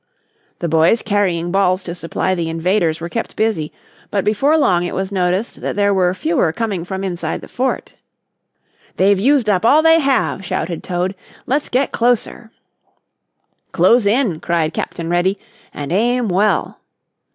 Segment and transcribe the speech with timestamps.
[0.57, 3.71] The boys carrying balls to supply the invaders were kept busy,
[4.09, 7.93] but before long it was noticed that there were fewer coming from inside the fort.
[8.97, 11.13] "They've used up all they have," shouted Toad.
[11.45, 12.49] "Let's get closer."
[13.73, 15.37] "Close in," cried Captain Reddy,
[15.71, 16.79] "and aim well!"